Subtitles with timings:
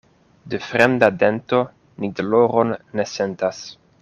[0.53, 1.59] De fremda dento
[2.01, 3.63] ni doloron ne sentas.